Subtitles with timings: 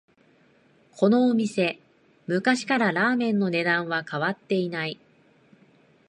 [0.93, 1.77] このお店、
[2.25, 4.97] 昔からラーメンの値段は変えてない